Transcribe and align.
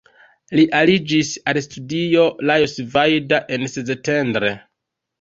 Li 0.59 0.63
aliĝis 0.79 1.29
al 1.53 1.59
studio 1.67 2.25
Lajos 2.51 2.77
Vajda 2.97 3.45
en 3.59 3.71
Szentendre. 3.77 4.57